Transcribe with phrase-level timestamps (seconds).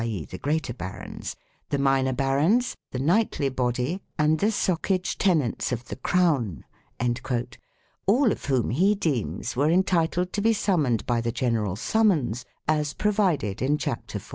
[0.03, 0.25] e.
[0.25, 1.35] the greater barons)
[1.69, 6.65] the minor barons, the knightly body, and the socage tenants of the crown,'"
[6.99, 7.21] 2
[8.07, 12.93] all of whom, he deems, were entitled to be summoned by the general summons, as
[12.93, 14.29] provided in chapter 14.